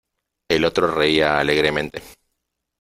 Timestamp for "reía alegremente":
0.95-2.01